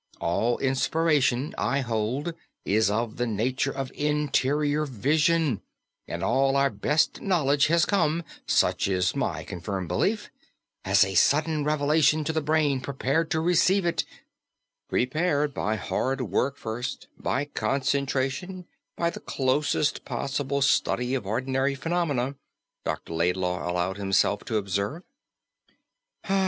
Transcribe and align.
All 0.19 0.57
inspiration, 0.57 1.53
I 1.59 1.81
hold, 1.81 2.33
is 2.65 2.89
of 2.89 3.17
the 3.17 3.27
nature 3.27 3.69
of 3.71 3.91
interior 3.93 4.83
Vision, 4.85 5.61
and 6.07 6.23
all 6.23 6.55
our 6.55 6.71
best 6.71 7.21
knowledge 7.21 7.67
has 7.67 7.85
come 7.85 8.23
such 8.47 8.87
is 8.87 9.15
my 9.15 9.43
confirmed 9.43 9.89
belief 9.89 10.31
as 10.83 11.03
a 11.03 11.13
sudden 11.13 11.63
revelation 11.63 12.23
to 12.23 12.33
the 12.33 12.41
brain 12.41 12.81
prepared 12.81 13.29
to 13.29 13.39
receive 13.41 13.85
it" 13.85 14.03
"Prepared 14.89 15.53
by 15.53 15.75
hard 15.75 16.21
work 16.21 16.57
first, 16.57 17.07
by 17.15 17.45
concentration, 17.45 18.65
by 18.97 19.11
the 19.11 19.19
closest 19.19 20.03
possible 20.03 20.63
study 20.63 21.13
of 21.13 21.27
ordinary 21.27 21.75
phenomena," 21.75 22.37
Dr. 22.85 23.13
Laidlaw 23.13 23.69
allowed 23.69 23.97
himself 23.97 24.43
to 24.45 24.57
observe. 24.57 25.03